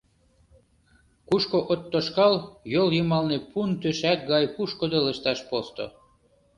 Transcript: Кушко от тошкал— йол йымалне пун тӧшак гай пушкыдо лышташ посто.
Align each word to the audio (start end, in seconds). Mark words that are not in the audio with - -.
Кушко 1.27 1.57
от 1.71 1.81
тошкал— 1.91 2.35
йол 2.73 2.89
йымалне 2.97 3.37
пун 3.51 3.69
тӧшак 3.81 4.19
гай 4.31 4.45
пушкыдо 4.53 4.99
лышташ 5.05 5.39
посто. 5.49 5.85